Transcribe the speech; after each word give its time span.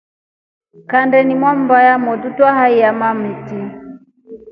Kandeni 0.89 1.33
ya 1.43 1.51
mbaa 1.61 1.83
ya 1.89 1.95
motru 2.05 2.29
twayaa 2.37 2.97
makith. 3.21 3.51